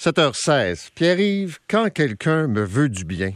7h16. 0.00 0.88
Pierre-Yves, 0.94 1.58
quand 1.68 1.92
quelqu'un 1.92 2.46
me 2.46 2.64
veut 2.64 2.88
du 2.88 3.04
bien 3.04 3.34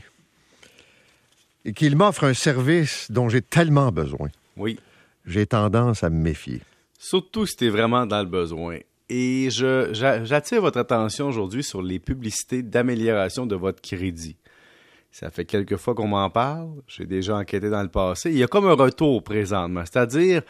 et 1.66 1.74
qu'il 1.74 1.94
m'offre 1.94 2.24
un 2.24 2.32
service 2.32 3.10
dont 3.10 3.28
j'ai 3.28 3.42
tellement 3.42 3.92
besoin, 3.92 4.28
Oui. 4.56 4.78
j'ai 5.26 5.44
tendance 5.46 6.02
à 6.04 6.08
me 6.08 6.16
méfier. 6.16 6.62
Surtout 6.98 7.44
si 7.44 7.56
tu 7.56 7.66
es 7.66 7.68
vraiment 7.68 8.06
dans 8.06 8.20
le 8.22 8.28
besoin. 8.28 8.78
Et 9.10 9.50
j'attire 9.50 10.62
votre 10.62 10.78
attention 10.78 11.28
aujourd'hui 11.28 11.62
sur 11.62 11.82
les 11.82 11.98
publicités 11.98 12.62
d'amélioration 12.62 13.44
de 13.44 13.56
votre 13.56 13.82
crédit. 13.82 14.36
Ça 15.12 15.30
fait 15.30 15.44
quelques 15.44 15.76
fois 15.76 15.94
qu'on 15.94 16.08
m'en 16.08 16.30
parle. 16.30 16.70
J'ai 16.88 17.04
déjà 17.04 17.36
enquêté 17.36 17.68
dans 17.68 17.82
le 17.82 17.90
passé. 17.90 18.30
Il 18.30 18.38
y 18.38 18.42
a 18.42 18.46
comme 18.46 18.66
un 18.66 18.72
retour 18.72 19.22
présentement. 19.22 19.82
C'est-à-dire, 19.84 20.40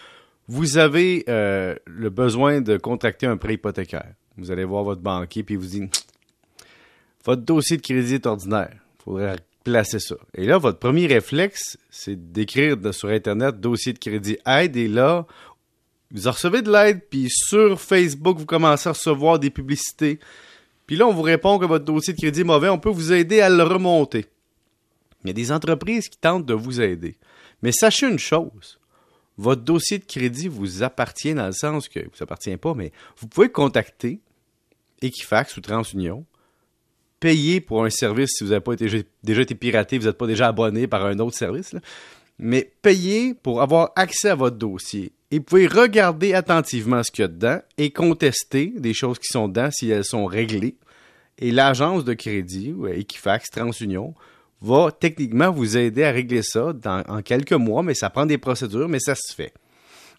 vous 0.46 0.78
avez 0.78 1.24
euh, 1.28 1.74
le 1.86 2.08
besoin 2.10 2.60
de 2.60 2.76
contracter 2.76 3.26
un 3.26 3.36
prêt 3.36 3.54
hypothécaire. 3.54 4.12
Vous 4.36 4.50
allez 4.50 4.64
voir 4.64 4.82
votre 4.84 5.00
banquier 5.00 5.42
puis 5.42 5.54
il 5.54 5.58
vous 5.58 5.66
dit 5.66 5.88
votre 7.24 7.42
dossier 7.42 7.76
de 7.76 7.82
crédit 7.82 8.14
est 8.14 8.26
ordinaire. 8.26 8.76
Il 9.00 9.04
faudrait 9.04 9.36
placer 9.64 9.98
ça. 9.98 10.16
Et 10.34 10.46
là, 10.46 10.58
votre 10.58 10.78
premier 10.78 11.06
réflexe, 11.06 11.78
c'est 11.90 12.32
d'écrire 12.32 12.76
sur 12.92 13.08
Internet 13.08 13.58
dossier 13.60 13.92
de 13.92 13.98
crédit 13.98 14.36
aide. 14.46 14.76
Et 14.76 14.88
là, 14.88 15.26
vous 16.10 16.28
en 16.28 16.32
recevez 16.32 16.62
de 16.62 16.70
l'aide, 16.70 17.00
puis 17.08 17.28
sur 17.30 17.80
Facebook, 17.80 18.38
vous 18.38 18.46
commencez 18.46 18.88
à 18.88 18.92
recevoir 18.92 19.38
des 19.38 19.50
publicités. 19.50 20.20
Puis 20.86 20.96
là, 20.96 21.06
on 21.06 21.12
vous 21.12 21.22
répond 21.22 21.58
que 21.58 21.64
votre 21.64 21.84
dossier 21.84 22.12
de 22.12 22.18
crédit 22.18 22.42
est 22.42 22.44
mauvais, 22.44 22.68
on 22.68 22.78
peut 22.78 22.90
vous 22.90 23.12
aider 23.12 23.40
à 23.40 23.48
le 23.48 23.62
remonter. 23.62 24.26
Il 25.24 25.28
y 25.28 25.30
a 25.30 25.32
des 25.34 25.50
entreprises 25.50 26.08
qui 26.08 26.18
tentent 26.18 26.44
de 26.44 26.54
vous 26.54 26.80
aider. 26.80 27.16
Mais 27.62 27.72
sachez 27.72 28.06
une 28.06 28.18
chose, 28.18 28.78
votre 29.38 29.62
dossier 29.62 29.98
de 29.98 30.04
crédit 30.04 30.48
vous 30.48 30.82
appartient 30.82 31.32
dans 31.32 31.46
le 31.46 31.52
sens 31.52 31.88
que, 31.88 32.00
vous 32.00 32.22
appartient 32.22 32.56
pas, 32.58 32.74
mais 32.74 32.92
vous 33.16 33.26
pouvez 33.26 33.48
contacter 33.48 34.20
Equifax 35.00 35.56
ou 35.56 35.62
TransUnion, 35.62 36.24
payer 37.24 37.62
pour 37.62 37.82
un 37.86 37.88
service 37.88 38.32
si 38.36 38.44
vous 38.44 38.50
n'avez 38.50 38.60
pas 38.60 38.74
été, 38.74 39.06
déjà 39.22 39.40
été 39.40 39.54
piraté, 39.54 39.96
vous 39.96 40.04
n'êtes 40.04 40.18
pas 40.18 40.26
déjà 40.26 40.48
abonné 40.48 40.86
par 40.86 41.06
un 41.06 41.18
autre 41.20 41.34
service, 41.34 41.74
mais 42.38 42.70
payez 42.82 43.32
pour 43.32 43.62
avoir 43.62 43.92
accès 43.96 44.28
à 44.28 44.34
votre 44.34 44.58
dossier. 44.58 45.12
Et 45.30 45.38
vous 45.38 45.44
pouvez 45.44 45.66
regarder 45.66 46.34
attentivement 46.34 47.02
ce 47.02 47.10
qu'il 47.10 47.22
y 47.22 47.24
a 47.24 47.28
dedans 47.28 47.60
et 47.78 47.92
contester 47.92 48.74
des 48.76 48.92
choses 48.92 49.18
qui 49.18 49.28
sont 49.32 49.48
dedans 49.48 49.70
si 49.72 49.88
elles 49.88 50.04
sont 50.04 50.26
réglées. 50.26 50.76
Et 51.38 51.50
l'agence 51.50 52.04
de 52.04 52.12
crédit, 52.12 52.74
Equifax, 52.94 53.48
TransUnion, 53.48 54.12
va 54.60 54.90
techniquement 54.92 55.50
vous 55.50 55.78
aider 55.78 56.04
à 56.04 56.10
régler 56.10 56.42
ça 56.42 56.74
dans- 56.74 57.04
en 57.08 57.22
quelques 57.22 57.54
mois, 57.54 57.82
mais 57.82 57.94
ça 57.94 58.10
prend 58.10 58.26
des 58.26 58.36
procédures, 58.36 58.86
mais 58.90 59.00
ça 59.00 59.14
se 59.14 59.34
fait. 59.34 59.54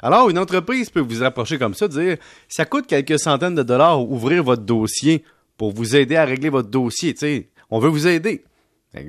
Alors, 0.01 0.31
une 0.31 0.39
entreprise 0.39 0.89
peut 0.89 1.01
vous 1.01 1.21
approcher 1.21 1.59
comme 1.59 1.75
ça, 1.75 1.87
dire 1.87 2.17
ça 2.49 2.65
coûte 2.65 2.87
quelques 2.87 3.19
centaines 3.19 3.53
de 3.55 3.63
dollars 3.63 4.01
ouvrir 4.01 4.43
votre 4.43 4.63
dossier 4.63 5.23
pour 5.57 5.71
vous 5.71 5.95
aider 5.95 6.15
à 6.15 6.25
régler 6.25 6.49
votre 6.49 6.69
dossier. 6.69 7.15
On 7.69 7.79
veut 7.79 7.89
vous 7.89 8.07
aider. 8.07 8.43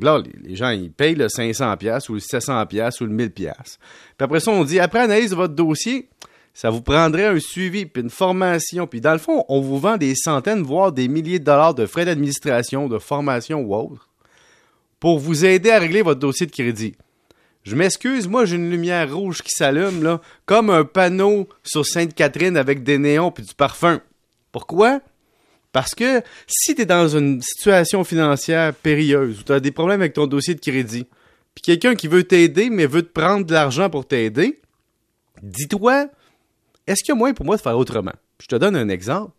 Là, 0.00 0.20
les, 0.42 0.56
gens, 0.56 0.70
ils 0.70 0.91
payent 0.91 1.14
le 1.14 1.28
500$ 1.28 1.77
piastres 1.77 2.11
ou 2.11 2.14
le 2.14 2.20
700$ 2.20 2.66
piastres 2.66 3.03
ou 3.03 3.06
le 3.06 3.14
1000$. 3.14 3.30
piastres. 3.30 3.78
Puis 4.16 4.25
après 4.25 4.41
ça, 4.41 4.50
on 4.50 4.64
dit, 4.64 4.80
après 4.80 5.00
analyse 5.00 5.30
de 5.30 5.36
votre 5.36 5.55
dossier, 5.55 6.08
ça 6.55 6.70
vous 6.70 6.80
prendrait 6.80 7.27
un 7.27 7.38
suivi, 7.38 7.86
puis 7.86 8.03
une 8.03 8.11
formation. 8.11 8.86
Puis 8.86 9.00
dans 9.00 9.12
le 9.12 9.19
fond, 9.19 9.44
on 9.48 9.61
vous 9.61 9.78
vend 9.78 9.97
des 9.97 10.14
centaines, 10.14 10.62
voire 10.62 10.91
des 10.91 11.06
milliers 11.06 11.38
de 11.38 11.44
dollars 11.44 11.75
de 11.75 11.86
frais 11.86 12.05
d'administration, 12.05 12.88
de 12.88 12.98
formation 12.98 13.60
ou 13.60 13.75
autre, 13.75 14.08
pour 14.98 15.19
vous 15.19 15.44
aider 15.44 15.70
à 15.70 15.78
régler 15.78 16.03
votre 16.03 16.20
dossier 16.20 16.47
de 16.47 16.53
crédit. 16.53 16.97
Je 17.62 17.75
m'excuse, 17.75 18.28
moi 18.28 18.44
j'ai 18.44 18.56
une 18.56 18.70
lumière 18.70 19.14
rouge 19.14 19.42
qui 19.42 19.50
s'allume, 19.50 20.03
là, 20.03 20.20
comme 20.47 20.70
un 20.70 20.84
panneau 20.84 21.48
sur 21.62 21.84
Sainte-Catherine 21.84 22.56
avec 22.56 22.84
des 22.84 22.97
néons 22.97 23.33
puis 23.33 23.44
du 23.44 23.55
parfum. 23.55 24.00
Pourquoi? 24.50 25.00
Parce 25.77 25.94
que 25.94 26.22
si 26.46 26.74
tu 26.74 26.80
es 26.80 26.86
dans 26.86 27.06
une 27.06 27.42
situation 27.42 28.02
financière 28.02 28.72
périlleuse 28.72 29.41
ou 29.41 29.42
tu 29.42 29.52
as 29.52 29.60
des 29.60 29.72
problèmes 29.72 30.00
avec 30.00 30.14
ton 30.14 30.27
dossier 30.27 30.55
de 30.55 30.60
crédit, 30.60 31.06
puis 31.55 31.60
quelqu'un 31.60 31.94
qui 31.94 32.08
veut 32.08 32.24
t'aider 32.24 32.70
mais 32.70 32.86
veut 32.86 33.02
te 33.02 33.12
prendre 33.12 33.44
de 33.44 33.52
l'argent 33.52 33.91
pour 33.91 34.06
t'aider, 34.06 34.58
dis-toi, 35.42 36.06
est-ce 36.87 37.04
qu'il 37.04 37.12
y 37.12 37.14
a 37.14 37.19
moyen 37.19 37.34
pour 37.34 37.44
moi 37.44 37.59
de 37.59 37.60
faire 37.60 37.76
autrement? 37.76 38.14
Je 38.41 38.47
te 38.47 38.56
donne 38.56 38.75
un 38.75 38.88
exemple. 38.88 39.32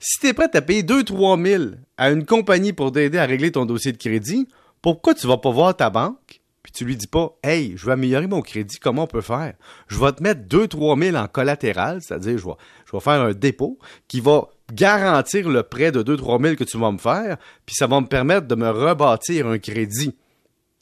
Si 0.00 0.18
tu 0.18 0.26
es 0.26 0.32
prêt 0.32 0.50
à 0.52 0.60
payer 0.60 0.82
2-3 0.82 1.40
000 1.46 1.64
à 1.96 2.10
une 2.10 2.26
compagnie 2.26 2.72
pour 2.72 2.90
t'aider 2.90 3.18
à 3.18 3.26
régler 3.26 3.52
ton 3.52 3.64
dossier 3.64 3.92
de 3.92 3.96
crédit, 3.96 4.48
pourquoi 4.82 5.14
tu 5.14 5.28
vas 5.28 5.38
pas 5.38 5.52
voir 5.52 5.76
ta 5.76 5.88
banque 5.88 6.40
puis 6.62 6.72
tu 6.72 6.84
lui 6.84 6.96
dis 6.96 7.06
pas 7.06 7.38
Hey, 7.42 7.74
je 7.76 7.86
veux 7.86 7.92
améliorer 7.92 8.26
mon 8.26 8.42
crédit, 8.42 8.78
comment 8.78 9.04
on 9.04 9.06
peut 9.06 9.20
faire? 9.20 9.54
Je 9.86 9.98
vais 9.98 10.12
te 10.12 10.22
mettre 10.22 10.42
2-3 10.42 11.00
000 11.12 11.16
en 11.16 11.26
collatéral, 11.26 12.02
c'est-à-dire 12.02 12.36
vais, 12.36 12.54
je 12.86 12.92
vais 12.92 13.00
faire 13.00 13.20
un 13.20 13.32
dépôt 13.32 13.78
qui 14.08 14.20
va 14.20 14.48
garantir 14.72 15.48
le 15.48 15.62
prêt 15.62 15.92
de 15.92 16.02
2-3 16.02 16.42
000 16.42 16.56
que 16.56 16.64
tu 16.64 16.78
vas 16.78 16.92
me 16.92 16.98
faire, 16.98 17.36
puis 17.66 17.74
ça 17.74 17.86
va 17.86 18.00
me 18.00 18.06
permettre 18.06 18.46
de 18.46 18.54
me 18.54 18.70
rebâtir 18.70 19.46
un 19.46 19.58
crédit. 19.58 20.14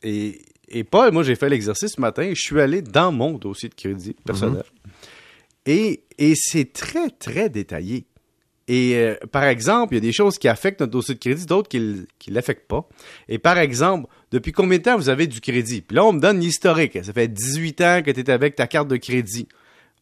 Et, 0.03 0.43
et 0.69 0.84
Paul, 0.84 1.12
moi 1.12 1.22
j'ai 1.22 1.34
fait 1.34 1.49
l'exercice 1.49 1.93
ce 1.93 2.00
matin, 2.00 2.28
je 2.31 2.41
suis 2.41 2.60
allé 2.60 2.82
dans 2.82 3.12
mon 3.12 3.32
dossier 3.32 3.69
de 3.69 3.75
crédit 3.75 4.15
personnel. 4.25 4.65
Et, 5.66 6.04
et 6.19 6.34
c'est 6.34 6.72
très, 6.72 7.10
très 7.10 7.49
détaillé. 7.50 8.06
Et 8.69 8.97
euh, 8.97 9.16
par 9.32 9.44
exemple, 9.44 9.94
il 9.94 9.97
y 9.97 9.99
a 9.99 10.03
des 10.03 10.12
choses 10.12 10.38
qui 10.38 10.47
affectent 10.47 10.81
notre 10.81 10.93
dossier 10.93 11.15
de 11.15 11.19
crédit, 11.19 11.47
d'autres 11.47 11.70
qui 11.70 11.81
ne 11.81 12.34
l'affectent 12.34 12.69
pas. 12.69 12.87
Et 13.28 13.38
par 13.38 13.56
exemple, 13.56 14.09
depuis 14.31 14.53
combien 14.53 14.76
de 14.76 14.82
temps 14.82 14.97
vous 14.97 15.09
avez 15.09 15.26
du 15.26 15.41
crédit? 15.41 15.81
Puis 15.81 15.97
là, 15.97 16.05
on 16.05 16.12
me 16.12 16.20
donne 16.20 16.38
l'historique. 16.38 16.99
Ça 17.03 17.12
fait 17.15 17.28
18 17.28 17.81
ans 17.81 18.03
que 18.05 18.10
tu 18.10 18.20
es 18.20 18.31
avec 18.31 18.56
ta 18.56 18.66
carte 18.66 18.88
de 18.88 18.99
crédit. 18.99 19.49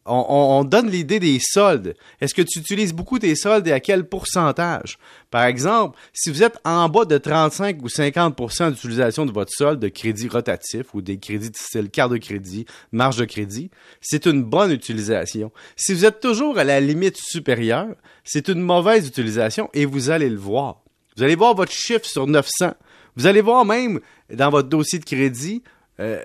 On, 0.07 0.25
on- 0.29 0.59
on 0.59 0.63
donne 0.63 0.89
l'idée 0.89 1.19
des 1.19 1.37
soldes. 1.41 1.95
Est-ce 2.21 2.33
que 2.33 2.41
tu 2.41 2.59
utilises 2.59 2.93
beaucoup 2.93 3.19
tes 3.19 3.35
soldes 3.35 3.67
et 3.67 3.71
à 3.71 3.79
quel 3.79 4.07
pourcentage? 4.07 4.97
Par 5.29 5.43
exemple, 5.43 5.97
si 6.13 6.29
vous 6.31 6.43
êtes 6.43 6.57
en 6.63 6.87
bas 6.89 7.05
de 7.05 7.17
35 7.17 7.81
ou 7.81 7.87
50% 7.89 8.71
d'utilisation 8.71 9.25
de 9.25 9.31
votre 9.31 9.51
solde 9.51 9.79
de 9.79 9.87
crédit 9.89 10.27
rotatif 10.29 10.93
ou 10.93 11.01
des 11.01 11.17
crédits 11.19 11.49
de 11.51 11.57
style 11.57 11.89
carte 11.89 12.11
de 12.13 12.17
crédit, 12.17 12.65
marge 12.91 13.17
de 13.17 13.25
crédit, 13.25 13.69
c'est 14.01 14.25
une 14.25 14.43
bonne 14.43 14.71
utilisation. 14.71 15.51
Si 15.75 15.93
vous 15.93 16.05
êtes 16.05 16.19
toujours 16.21 16.57
à 16.57 16.63
la 16.63 16.79
limite 16.79 17.17
supérieure, 17.17 17.87
c'est 18.23 18.47
une 18.47 18.61
mauvaise 18.61 19.07
utilisation 19.07 19.69
et 19.73 19.85
vous 19.85 20.09
allez 20.09 20.29
le 20.29 20.37
voir. 20.37 20.81
Vous 21.17 21.23
allez 21.23 21.35
voir 21.35 21.55
votre 21.55 21.71
chiffre 21.71 22.05
sur 22.05 22.27
900. 22.27 22.73
Vous 23.15 23.25
allez 23.25 23.41
voir 23.41 23.65
même 23.65 23.99
dans 24.31 24.49
votre 24.51 24.69
dossier 24.69 24.99
de 24.99 25.05
crédit, 25.05 25.63
euh, 25.99 26.21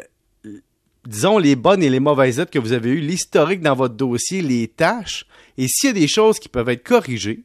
disons, 1.06 1.38
les 1.38 1.56
bonnes 1.56 1.82
et 1.82 1.90
les 1.90 2.00
mauvaises 2.00 2.38
lettres 2.38 2.50
que 2.50 2.58
vous 2.58 2.72
avez 2.72 2.90
eues, 2.90 3.00
l'historique 3.00 3.60
dans 3.60 3.74
votre 3.74 3.94
dossier, 3.94 4.42
les 4.42 4.68
tâches. 4.68 5.26
Et 5.58 5.66
s'il 5.68 5.88
y 5.88 5.90
a 5.90 5.94
des 5.94 6.08
choses 6.08 6.38
qui 6.38 6.48
peuvent 6.48 6.68
être 6.68 6.84
corrigées, 6.84 7.44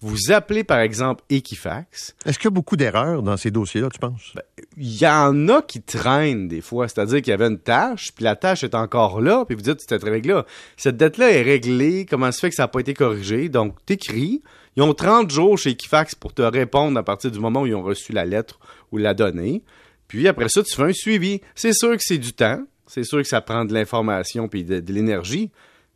vous 0.00 0.32
appelez 0.32 0.64
par 0.64 0.80
exemple 0.80 1.24
Equifax. 1.30 2.14
Est-ce 2.26 2.38
qu'il 2.38 2.46
y 2.46 2.48
a 2.48 2.50
beaucoup 2.50 2.76
d'erreurs 2.76 3.22
dans 3.22 3.38
ces 3.38 3.50
dossiers-là, 3.50 3.88
tu 3.90 3.98
penses? 3.98 4.34
Il 4.76 5.00
y 5.00 5.06
en 5.06 5.48
a 5.48 5.62
qui 5.62 5.80
traînent 5.80 6.46
des 6.46 6.60
fois, 6.60 6.88
c'est-à-dire 6.88 7.22
qu'il 7.22 7.30
y 7.30 7.32
avait 7.32 7.46
une 7.46 7.58
tâche, 7.58 8.12
puis 8.14 8.22
la 8.24 8.36
tâche 8.36 8.64
est 8.64 8.74
encore 8.74 9.22
là, 9.22 9.46
puis 9.46 9.54
vous 9.54 9.62
dites 9.62 9.80
cette 9.80 10.04
règle-là, 10.04 10.44
cette 10.76 10.98
dette-là 10.98 11.30
est 11.30 11.42
réglée, 11.42 12.04
comment 12.08 12.30
se 12.32 12.40
fait 12.40 12.50
que 12.50 12.54
ça 12.54 12.64
n'a 12.64 12.68
pas 12.68 12.80
été 12.80 12.92
corrigé? 12.92 13.48
Donc, 13.48 13.76
t'écris, 13.86 14.42
ils 14.76 14.82
ont 14.82 14.92
30 14.92 15.30
jours 15.30 15.56
chez 15.56 15.70
Equifax 15.70 16.14
pour 16.14 16.34
te 16.34 16.42
répondre 16.42 16.98
à 16.98 17.02
partir 17.02 17.30
du 17.30 17.38
moment 17.38 17.62
où 17.62 17.66
ils 17.66 17.74
ont 17.74 17.82
reçu 17.82 18.12
la 18.12 18.26
lettre 18.26 18.58
ou 18.92 18.98
la 18.98 19.14
donnée. 19.14 19.62
Puis 20.06 20.28
après 20.28 20.48
ça, 20.50 20.62
tu 20.62 20.74
fais 20.74 20.82
un 20.82 20.92
suivi. 20.92 21.40
C'est 21.54 21.72
sûr 21.72 21.92
que 21.96 22.02
c'est 22.02 22.18
du 22.18 22.34
temps, 22.34 22.62
c'est 22.94 23.02
sûr 23.02 23.22
que 23.22 23.26
ça 23.26 23.40
prend 23.40 23.64
de 23.64 23.74
l'information 23.74 24.46
puis 24.46 24.62
de, 24.62 24.80
l'énergie, 24.92 25.50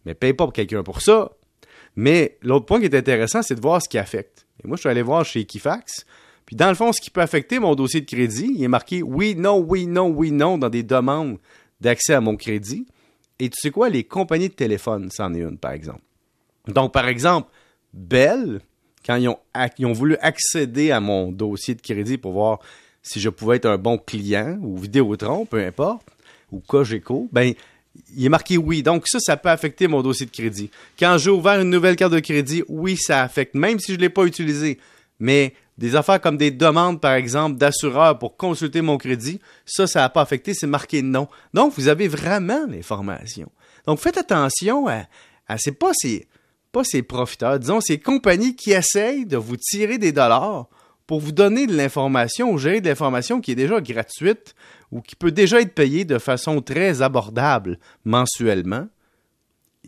mais 0.05 0.15
paye 0.15 0.33
pas 0.33 0.45
pour 0.45 0.53
quelqu'un 0.53 0.83
pour 0.83 1.01
ça. 1.01 1.31
Mais 1.95 2.39
l'autre 2.43 2.67
point 2.67 2.81
qui 2.81 2.87
est 2.87 2.95
intéressant, 2.95 3.41
c'est 3.41 3.55
de 3.55 3.61
voir 3.61 3.81
ce 3.81 3.89
qui 3.89 3.99
affecte. 3.99 4.47
Et 4.63 4.67
moi, 4.67 4.77
je 4.77 4.81
suis 4.81 4.89
allé 4.89 5.03
voir 5.03 5.25
chez 5.25 5.41
Equifax. 5.41 6.05
Puis 6.45 6.57
dans 6.57 6.69
le 6.69 6.75
fond, 6.75 6.93
ce 6.93 7.01
qui 7.01 7.11
peut 7.11 7.21
affecter 7.21 7.61
mon 7.61 7.77
dossier 7.77 8.01
de 8.01 8.07
crédit, 8.07 8.51
il 8.53 8.65
est 8.65 8.69
marqué 8.69 9.03
oui, 9.03 9.37
non, 9.37 9.59
oui, 9.59 9.87
non, 9.87 10.09
oui, 10.09 10.33
non 10.33 10.59
dans 10.59 10.69
des 10.69 10.83
demandes 10.83 11.39
d'accès 11.81 12.15
à 12.15 12.21
mon 12.21 12.37
crédit. 12.37 12.85
Et 13.39 13.49
tu 13.49 13.61
sais 13.61 13.71
quoi, 13.71 13.89
les 13.91 14.03
compagnies 14.03 14.49
de 14.49 14.55
téléphone, 14.55 15.09
c'en 15.13 15.33
est 15.35 15.41
une, 15.43 15.59
par 15.59 15.73
exemple. 15.73 16.03
Donc, 16.67 16.93
par 16.93 17.07
exemple, 17.07 17.49
Bell, 17.95 18.61
quand 19.07 19.15
ils 19.15 19.29
ont, 19.29 19.39
ils 19.79 19.87
ont 19.87 19.93
voulu 19.93 20.17
accéder 20.17 20.91
à 20.91 20.99
mon 20.99 21.31
dossier 21.31 21.77
de 21.77 21.81
crédit 21.81 22.19
pour 22.19 22.33
voir 22.33 22.59
si 23.03 23.21
je 23.21 23.29
pouvais 23.29 23.57
être 23.57 23.67
un 23.67 23.79
bon 23.79 23.99
client, 23.99 24.59
ou 24.61 24.77
Vidéotron, 24.79 25.47
peu 25.47 25.65
importe, 25.65 26.09
ou 26.51 26.61
Cogeco, 26.61 27.29
ben, 27.33 27.53
il 28.17 28.25
est 28.27 28.29
marqué 28.29 28.57
oui. 28.57 28.83
Donc, 28.83 29.07
ça, 29.07 29.19
ça 29.21 29.37
peut 29.37 29.49
affecter 29.49 29.89
mon 29.89 30.03
dossier 30.03 30.27
de 30.27 30.31
crédit. 30.31 30.71
Quand 30.99 31.19
j'ai 31.19 31.31
ouvert 31.31 31.61
une 31.61 31.71
nouvelle 31.71 31.97
carte 31.97 32.13
de 32.13 32.21
crédit, 32.21 32.63
oui, 32.69 32.97
ça 32.97 33.23
affecte, 33.23 33.55
même 33.55 33.79
si 33.79 33.93
je 33.93 33.97
ne 33.97 34.03
l'ai 34.03 34.09
pas 34.09 34.25
utilisé. 34.25 34.79
Mais 35.21 35.55
des 35.77 35.97
affaires 35.97 36.21
comme 36.21 36.37
des 36.37 36.51
demandes, 36.51 37.01
par 37.01 37.15
exemple, 37.15 37.57
d'assureurs 37.57 38.19
pour 38.19 38.37
consulter 38.37 38.83
mon 38.83 38.99
crédit, 38.99 39.41
ça, 39.65 39.87
ça 39.87 40.01
n'a 40.01 40.09
pas 40.09 40.23
affecté, 40.23 40.55
c'est 40.55 40.67
marqué 40.67 41.03
non. 41.03 41.29
Donc, 41.55 41.73
vous 41.77 41.89
avez 41.89 42.09
vraiment 42.09 42.67
l'information. 42.69 43.51
Donc, 43.87 43.99
faites 43.99 44.19
attention 44.19 44.87
à, 44.89 45.05
à 45.47 45.59
c'est 45.59 45.73
pas 45.73 45.93
ces, 45.95 46.27
pas 46.73 46.85
ces 46.85 47.03
profiteurs, 47.03 47.59
disons, 47.59 47.81
ces 47.81 47.99
compagnies 47.99 48.55
qui 48.55 48.73
essayent 48.73 49.27
de 49.27 49.37
vous 49.37 49.57
tirer 49.57 49.99
des 49.99 50.13
dollars 50.13 50.69
pour 51.09 51.21
vous 51.21 51.33
donner 51.33 51.67
de 51.67 51.75
l'information 51.75 52.53
ou 52.53 52.59
gérer 52.59 52.83
de 52.83 52.89
l'information 52.89 53.41
qui 53.41 53.53
est 53.53 53.57
déjà 53.57 53.81
gratuite 53.81 54.55
ou 54.93 55.01
qui 55.01 55.17
peut 55.17 55.33
déjà 55.33 55.61
être 55.63 55.75
payée 55.75 56.05
de 56.05 56.19
façon 56.19 56.61
très 56.61 57.01
abordable 57.01 57.79
mensuellement. 58.05 58.87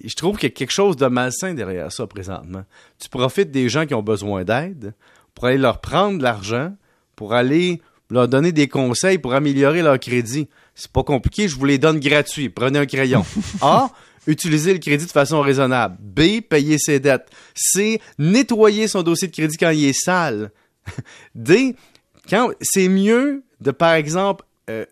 Je 0.02 0.14
trouve 0.14 0.38
qu'il 0.38 0.48
y 0.48 0.52
a 0.52 0.54
quelque 0.54 0.72
chose 0.72 0.96
de 0.96 1.06
malsain 1.06 1.52
derrière 1.52 1.92
ça 1.92 2.06
présentement. 2.06 2.64
Tu 2.98 3.10
profites 3.10 3.50
des 3.50 3.68
gens 3.68 3.84
qui 3.84 3.92
ont 3.92 4.02
besoin 4.02 4.44
d'aide 4.44 4.94
pour 5.34 5.44
aller 5.44 5.58
leur 5.58 5.82
prendre 5.82 6.16
de 6.16 6.22
l'argent, 6.22 6.74
pour 7.16 7.34
aller 7.34 7.82
leur 8.08 8.26
donner 8.26 8.50
des 8.50 8.68
conseils 8.68 9.18
pour 9.18 9.34
améliorer 9.34 9.82
leur 9.82 10.00
crédit. 10.00 10.48
C'est 10.74 10.90
pas 10.90 11.02
compliqué, 11.02 11.48
je 11.48 11.56
vous 11.56 11.66
les 11.66 11.76
donne 11.76 12.00
gratuits. 12.00 12.48
Prenez 12.48 12.78
un 12.78 12.86
crayon. 12.86 13.26
A, 13.60 13.90
utiliser 14.26 14.72
le 14.72 14.78
crédit 14.78 15.04
de 15.04 15.10
façon 15.10 15.42
raisonnable. 15.42 15.98
B, 16.00 16.40
payer 16.40 16.78
ses 16.78 16.98
dettes. 16.98 17.28
C, 17.54 18.00
nettoyer 18.18 18.88
son 18.88 19.02
dossier 19.02 19.28
de 19.28 19.34
crédit 19.34 19.58
quand 19.58 19.68
il 19.68 19.84
est 19.84 19.92
sale. 19.92 20.50
D, 21.34 21.76
quand 22.28 22.50
c'est 22.60 22.88
mieux 22.88 23.42
de, 23.60 23.70
par 23.70 23.94
exemple, 23.94 24.44
euh, 24.70 24.84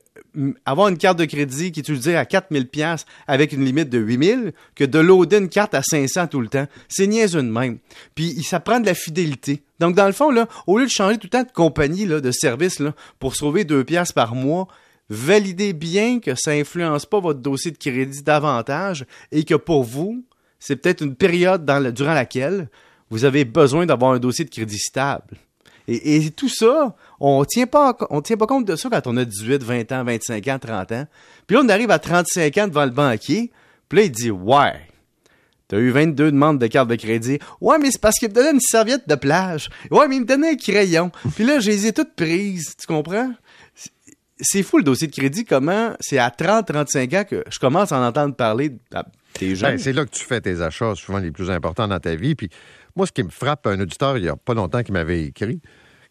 avoir 0.67 0.89
une 0.89 0.99
carte 0.99 1.19
de 1.19 1.25
crédit 1.25 1.73
qui 1.73 1.81
est 1.81 1.89
utilisée 1.89 2.17
à 2.17 2.25
4000 2.25 2.69
pièces 2.69 3.07
avec 3.27 3.53
une 3.53 3.65
limite 3.65 3.89
de 3.89 3.99
8000 3.99 4.53
que 4.75 4.85
de 4.85 4.99
loader 4.99 5.39
une 5.39 5.49
carte 5.49 5.75
à 5.75 5.83
500 5.83 6.29
tout 6.29 6.41
le 6.41 6.49
temps. 6.49 6.67
C'est 6.89 7.07
niaiseux 7.07 7.43
de 7.43 7.49
même. 7.49 7.79
Puis 8.15 8.43
ça 8.43 8.61
prend 8.61 8.81
de 8.81 8.87
la 8.87 8.95
fidélité. 8.95 9.63
Donc 9.79 9.95
dans 9.95 10.07
le 10.07 10.13
fond 10.13 10.31
là, 10.31 10.49
au 10.67 10.79
lieu 10.79 10.85
de 10.85 10.91
changer 10.91 11.17
tout 11.17 11.27
le 11.27 11.31
temps 11.31 11.43
de 11.43 11.53
compagnie 11.53 12.07
de 12.07 12.31
service 12.31 12.83
pour 13.19 13.37
sauver 13.37 13.65
deux 13.65 13.85
pièces 13.85 14.13
par 14.13 14.35
mois, 14.35 14.69
validez 15.09 15.73
bien 15.73 16.21
que 16.21 16.35
ça 16.35 16.53
influence 16.53 17.07
pas 17.07 17.21
votre 17.21 17.41
dossier 17.41 17.71
de 17.71 17.79
crédit 17.79 18.23
davantage 18.23 19.07
et 19.33 19.45
que 19.45 19.55
pour 19.55 19.85
vous, 19.85 20.25
c'est 20.59 20.77
peut-être 20.77 21.03
une 21.03 21.15
période 21.15 21.65
durant 21.93 22.15
laquelle 22.15 22.69
vous 23.11 23.25
avez 23.25 23.45
besoin 23.45 23.87
d'avoir 23.87 24.13
un 24.13 24.19
dossier 24.19 24.45
de 24.45 24.51
crédit 24.51 24.79
stable. 24.79 25.37
Et, 25.91 26.31
tout 26.31 26.51
ça, 26.51 26.95
on 27.19 27.45
tient 27.47 27.67
pas 27.67 27.97
on 28.11 28.21
tient 28.21 28.37
pas 28.37 28.47
compte 28.47 28.67
de 28.67 28.77
ça 28.77 28.91
quand 28.91 29.07
on 29.07 29.17
a 29.17 29.25
18, 29.25 29.63
20 29.63 29.93
ans, 29.93 30.05
25 30.05 30.47
ans, 30.49 30.59
30 30.59 30.93
ans. 30.93 31.07
Puis 31.47 31.57
là, 31.57 31.63
on 31.65 31.69
arrive 31.71 31.91
à 31.91 31.99
35 31.99 32.59
ans 32.59 32.69
devant 32.69 32.85
le 32.85 32.91
banquier, 32.91 33.51
puis 33.89 33.99
là, 33.99 34.05
il 34.05 34.11
dit 34.11 34.31
Ouais, 34.31 34.75
T'as 35.69 35.79
eu 35.79 35.91
22 35.91 36.33
demandes 36.33 36.59
de 36.59 36.67
carte 36.67 36.89
de 36.89 36.97
crédit. 36.97 37.39
Ouais, 37.61 37.77
mais 37.79 37.91
c'est 37.91 38.01
parce 38.01 38.19
qu'il 38.19 38.31
me 38.31 38.35
donnait 38.35 38.53
une 38.53 38.61
serviette 38.61 39.07
de 39.07 39.15
plage. 39.15 39.69
Ouais, 39.91 40.09
mais 40.09 40.17
il 40.17 40.23
me 40.23 40.27
donnait 40.27 40.53
un 40.53 40.57
crayon. 40.57 41.11
Puis 41.35 41.45
là, 41.45 41.61
j'ai 41.61 41.73
les 41.73 41.87
ai 41.89 41.93
toutes 41.93 42.15
prises. 42.15 42.75
Tu 42.81 42.87
comprends? 42.87 43.35
C'est 44.41 44.63
fou 44.63 44.79
le 44.79 44.85
dossier 44.85 45.09
de 45.09 45.13
crédit. 45.13 45.45
Comment 45.45 45.95
c'est 46.01 46.17
à 46.17 46.31
30-35 46.31 47.19
ans 47.19 47.25
que 47.25 47.45
je 47.51 47.59
commence 47.59 47.93
à 47.93 47.99
en 47.99 48.07
entendre 48.07 48.35
parler 48.35 48.79
à 48.95 49.05
tes 49.35 49.55
gens. 49.57 49.67
Ben, 49.67 49.79
c'est 49.79 49.93
là 49.93 50.07
que 50.07 50.11
tu 50.11 50.25
fais 50.25 50.41
tes 50.41 50.63
achats, 50.63 50.95
souvent 50.95 51.19
les 51.19 51.31
plus 51.31 51.51
importants 51.51 51.87
dans 51.87 52.01
ta 52.01 52.15
vie. 52.15 52.35
Puis 52.35 52.49
moi, 52.99 53.07
ce 53.07 53.13
qui 53.13 53.23
me 53.23 53.31
frappe, 53.31 53.69
un 53.69 53.79
auditeur, 53.79 54.17
il 54.17 54.25
n'y 54.25 54.29
a 54.29 54.35
pas 54.35 54.55
longtemps, 54.55 54.83
qui 54.83 54.91
m'avait 54.91 55.23
écrit, 55.23 55.61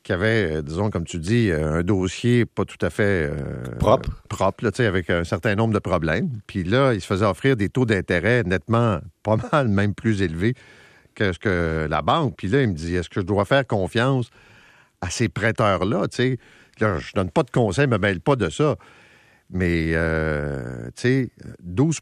qui 0.04 0.14
avait, 0.14 0.56
euh, 0.56 0.62
disons, 0.62 0.90
comme 0.90 1.04
tu 1.04 1.20
dis, 1.20 1.52
euh, 1.52 1.80
un 1.80 1.84
dossier 1.84 2.46
pas 2.46 2.64
tout 2.64 2.78
à 2.80 2.90
fait 2.90 3.30
euh, 3.30 3.76
propre, 3.78 4.10
propre 4.30 4.64
là, 4.64 4.72
avec 4.88 5.10
un 5.10 5.26
certain 5.26 5.56
nombre 5.56 5.74
de 5.74 5.80
problèmes. 5.80 6.30
Puis 6.48 6.64
là, 6.64 6.94
il 6.94 7.02
se 7.02 7.06
faisait 7.06 7.26
offrir 7.26 7.58
des 7.58 7.68
taux 7.68 7.86
d'intérêt 7.86 8.44
nettement 8.44 9.00
pas 9.22 9.36
mal, 9.52 9.68
même 9.68 9.94
plus 9.94 10.22
élevés 10.22 10.54
que 11.14 11.34
ce 11.34 11.40
que 11.40 11.88
la 11.90 12.02
banque. 12.02 12.36
Puis 12.38 12.48
là, 12.48 12.62
il 12.62 12.70
me 12.70 12.74
dit, 12.74 12.96
est-ce 12.96 13.10
que 13.10 13.20
je 13.20 13.26
dois 13.26 13.44
faire 13.44 13.68
confiance 13.68 14.30
à 15.02 15.10
ces 15.10 15.28
prêteurs-là? 15.28 16.08
Tu 16.08 16.40
là, 16.80 17.00
je 17.00 17.12
donne 17.16 17.32
pas 17.32 17.44
de 17.44 17.52
conseils, 17.52 17.84
je 17.84 17.90
me 17.90 17.98
mêle 17.98 18.22
pas 18.22 18.38
de 18.38 18.50
ça. 18.50 18.78
Mais, 19.50 19.92
tu 20.96 21.02
sais, 21.02 21.32
12 21.60 22.00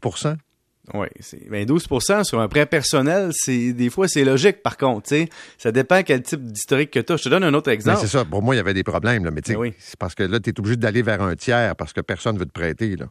oui, 0.94 1.06
ben 1.50 1.66
12% 1.66 2.24
sur 2.24 2.40
un 2.40 2.48
prêt 2.48 2.66
personnel, 2.66 3.30
c'est 3.32 3.72
des 3.72 3.90
fois 3.90 4.08
c'est 4.08 4.24
logique 4.24 4.62
par 4.62 4.76
contre, 4.76 5.12
ça 5.58 5.72
dépend 5.72 6.02
quel 6.02 6.22
type 6.22 6.42
d'historique 6.42 6.90
que 6.90 7.00
tu 7.00 7.12
as. 7.12 7.16
Je 7.16 7.24
te 7.24 7.28
donne 7.28 7.44
un 7.44 7.54
autre 7.54 7.70
exemple. 7.70 7.98
c'est 8.00 8.06
ça, 8.06 8.24
pour 8.24 8.42
moi 8.42 8.54
il 8.54 8.58
y 8.58 8.60
avait 8.60 8.74
des 8.74 8.84
problèmes 8.84 9.24
là, 9.24 9.30
mais 9.30 9.42
tu 9.42 9.56
ben 9.56 9.72
c'est 9.78 9.98
parce 9.98 10.14
que 10.14 10.22
là 10.22 10.38
tu 10.38 10.50
es 10.50 10.58
obligé 10.58 10.76
d'aller 10.76 11.02
vers 11.02 11.22
un 11.22 11.34
tiers 11.34 11.74
parce 11.76 11.92
que 11.92 12.00
personne 12.00 12.38
veut 12.38 12.46
te 12.46 12.52
prêter 12.52 12.96
là. 12.96 13.06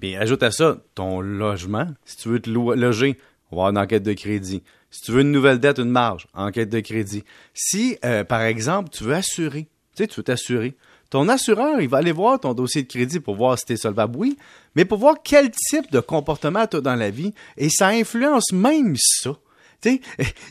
Puis 0.00 0.16
ajoute 0.16 0.42
à 0.42 0.50
ça 0.50 0.78
ton 0.94 1.20
logement, 1.20 1.86
si 2.04 2.16
tu 2.16 2.28
veux 2.28 2.40
te 2.40 2.50
loger, 2.50 3.16
on 3.50 3.56
va 3.56 3.62
avoir 3.62 3.70
une 3.70 3.78
enquête 3.78 4.02
de 4.02 4.12
crédit. 4.12 4.62
Si 4.90 5.02
tu 5.02 5.12
veux 5.12 5.20
une 5.20 5.32
nouvelle 5.32 5.60
dette, 5.60 5.78
une 5.78 5.90
marge, 5.90 6.26
enquête 6.34 6.68
de 6.68 6.80
crédit. 6.80 7.24
Si 7.54 7.96
euh, 8.04 8.24
par 8.24 8.42
exemple, 8.42 8.90
tu 8.90 9.04
veux 9.04 9.14
assurer, 9.14 9.68
tu 9.94 10.02
sais, 10.02 10.06
tu 10.08 10.16
veux 10.16 10.24
t'assurer, 10.24 10.76
ton 11.10 11.28
assureur, 11.28 11.80
il 11.80 11.88
va 11.88 11.98
aller 11.98 12.12
voir 12.12 12.38
ton 12.40 12.54
dossier 12.54 12.82
de 12.82 12.88
crédit 12.88 13.20
pour 13.20 13.34
voir 13.34 13.58
si 13.58 13.66
tu 13.66 13.72
es 13.72 13.76
solvable, 13.76 14.16
oui, 14.16 14.38
mais 14.76 14.84
pour 14.84 14.98
voir 14.98 15.16
quel 15.22 15.50
type 15.50 15.90
de 15.90 16.00
comportement 16.00 16.66
tu 16.66 16.76
as 16.76 16.80
dans 16.80 16.94
la 16.94 17.10
vie, 17.10 17.34
et 17.56 17.68
ça 17.68 17.88
influence 17.88 18.52
même 18.52 18.94
ça. 18.96 19.36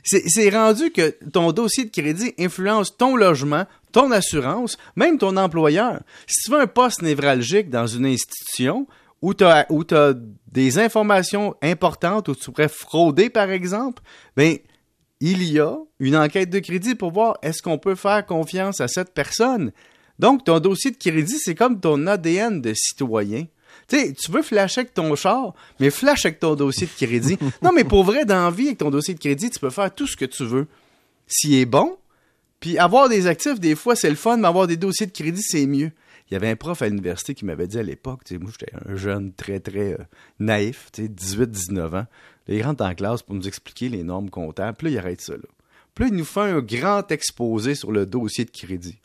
C'est 0.03 0.49
rendu 0.49 0.91
que 0.91 1.15
ton 1.31 1.51
dossier 1.51 1.85
de 1.85 1.91
crédit 1.91 2.33
influence 2.39 2.97
ton 2.97 3.15
logement, 3.15 3.65
ton 3.91 4.11
assurance, 4.11 4.77
même 4.95 5.17
ton 5.17 5.37
employeur. 5.37 6.01
Si 6.27 6.45
tu 6.45 6.51
veux 6.51 6.59
un 6.59 6.67
poste 6.67 7.01
névralgique 7.01 7.69
dans 7.69 7.87
une 7.87 8.05
institution 8.05 8.87
où 9.21 9.33
tu 9.33 9.43
as, 9.43 9.65
des 10.51 10.79
informations 10.79 11.55
importantes, 11.61 12.27
où 12.27 12.35
tu 12.35 12.51
pourrais 12.51 12.69
frauder, 12.69 13.29
par 13.29 13.51
exemple, 13.51 14.01
ben, 14.35 14.57
il 15.19 15.43
y 15.43 15.59
a 15.59 15.75
une 15.99 16.15
enquête 16.15 16.49
de 16.49 16.59
crédit 16.59 16.95
pour 16.95 17.11
voir 17.11 17.37
est-ce 17.43 17.61
qu'on 17.61 17.77
peut 17.77 17.95
faire 17.95 18.25
confiance 18.25 18.81
à 18.81 18.87
cette 18.87 19.13
personne. 19.13 19.71
Donc, 20.19 20.43
ton 20.43 20.59
dossier 20.59 20.91
de 20.91 20.97
crédit, 20.97 21.39
c'est 21.39 21.55
comme 21.55 21.79
ton 21.79 22.05
ADN 22.05 22.61
de 22.61 22.73
citoyen. 22.73 23.45
Tu 23.87 23.97
sais, 23.97 24.13
tu 24.13 24.31
veux 24.31 24.41
flasher 24.41 24.81
avec 24.81 24.93
ton 24.93 25.15
char, 25.15 25.53
mais 25.79 25.89
flash 25.89 26.25
avec 26.25 26.39
ton 26.39 26.55
dossier 26.55 26.87
de 26.87 27.05
crédit. 27.05 27.37
non, 27.61 27.71
mais 27.73 27.83
pour 27.83 28.03
vrai, 28.03 28.25
dans 28.25 28.43
la 28.43 28.51
vie, 28.51 28.67
avec 28.67 28.79
ton 28.79 28.91
dossier 28.91 29.13
de 29.13 29.19
crédit, 29.19 29.49
tu 29.49 29.59
peux 29.59 29.69
faire 29.69 29.93
tout 29.93 30.05
ce 30.05 30.15
que 30.15 30.25
tu 30.25 30.43
veux. 30.45 30.67
S'il 31.25 31.55
est 31.55 31.65
bon, 31.65 31.97
puis 32.59 32.77
avoir 32.77 33.07
des 33.07 33.27
actifs, 33.27 33.59
des 33.59 33.75
fois, 33.75 33.95
c'est 33.95 34.09
le 34.09 34.15
fun, 34.15 34.37
mais 34.37 34.47
avoir 34.47 34.67
des 34.67 34.77
dossiers 34.77 35.05
de 35.05 35.11
crédit, 35.11 35.41
c'est 35.41 35.65
mieux. 35.65 35.91
Il 36.29 36.33
y 36.33 36.35
avait 36.35 36.49
un 36.49 36.55
prof 36.55 36.81
à 36.81 36.87
l'université 36.87 37.33
qui 37.33 37.45
m'avait 37.45 37.67
dit 37.67 37.79
à 37.79 37.83
l'époque, 37.83 38.21
moi, 38.31 38.51
j'étais 38.51 38.71
un 38.87 38.95
jeune 38.95 39.33
très, 39.33 39.59
très 39.59 39.93
euh, 39.93 40.03
naïf, 40.39 40.89
tu 40.93 41.03
sais, 41.03 41.07
18, 41.07 41.49
19 41.49 41.93
ans. 41.93 41.97
Là, 41.97 42.07
il 42.47 42.61
rentre 42.61 42.83
en 42.83 42.93
classe 42.93 43.23
pour 43.23 43.33
nous 43.33 43.47
expliquer 43.47 43.89
les 43.89 44.03
normes 44.03 44.29
comptables. 44.29 44.77
Puis 44.77 44.87
là, 44.87 44.91
il 44.91 44.97
arrête 44.99 45.21
ça, 45.21 45.33
là. 45.33 45.47
Puis 45.95 46.05
là, 46.05 46.11
il 46.11 46.17
nous 46.17 46.25
fait 46.25 46.41
un 46.41 46.61
grand 46.61 47.09
exposé 47.11 47.73
sur 47.73 47.91
le 47.91 48.05
dossier 48.05 48.45
de 48.45 48.51
crédit. 48.51 48.99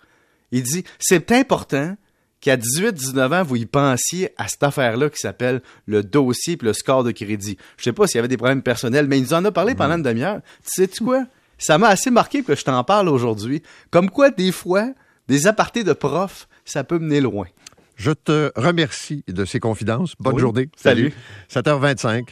Il 0.54 0.62
dit 0.62 0.84
c'est 1.00 1.32
important 1.32 1.96
qu'à 2.40 2.56
18-19 2.56 3.40
ans, 3.40 3.42
vous 3.42 3.56
y 3.56 3.66
pensiez 3.66 4.30
à 4.36 4.46
cette 4.46 4.62
affaire-là 4.62 5.10
qui 5.10 5.18
s'appelle 5.18 5.62
le 5.86 6.04
dossier 6.04 6.54
et 6.54 6.64
le 6.64 6.72
score 6.72 7.02
de 7.02 7.10
crédit. 7.10 7.56
Je 7.76 7.82
sais 7.82 7.92
pas 7.92 8.06
s'il 8.06 8.16
y 8.16 8.18
avait 8.20 8.28
des 8.28 8.36
problèmes 8.36 8.62
personnels, 8.62 9.08
mais 9.08 9.18
il 9.18 9.24
nous 9.24 9.34
en 9.34 9.44
a 9.44 9.50
parlé 9.50 9.74
pendant 9.74 9.96
une 9.96 10.02
demi-heure. 10.02 10.40
Tu 10.62 10.82
sais-tu 10.82 11.02
quoi? 11.02 11.24
Ça 11.58 11.76
m'a 11.76 11.88
assez 11.88 12.10
marqué 12.10 12.44
que 12.44 12.54
je 12.54 12.62
t'en 12.62 12.84
parle 12.84 13.08
aujourd'hui. 13.08 13.62
Comme 13.90 14.10
quoi, 14.10 14.30
des 14.30 14.52
fois, 14.52 14.92
des 15.26 15.48
apartés 15.48 15.82
de 15.82 15.92
profs, 15.92 16.48
ça 16.64 16.84
peut 16.84 16.98
mener 16.98 17.20
loin. 17.20 17.46
Je 17.96 18.12
te 18.12 18.52
remercie 18.54 19.24
de 19.26 19.44
ces 19.44 19.58
confidences. 19.58 20.14
Bonne 20.20 20.38
journée. 20.38 20.68
Salut. 20.76 21.12
7h25. 21.50 22.28